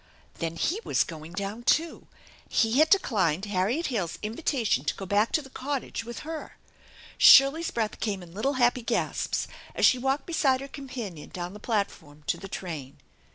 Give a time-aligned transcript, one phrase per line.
[0.39, 2.07] Then he was going down too!
[2.49, 6.57] He had declined Harriet Hale's invitation to go back to the cottage with her!
[7.19, 11.59] Shirley's breath came in little happy gasps as she walked beside her companion down the
[11.59, 12.97] platform to the train.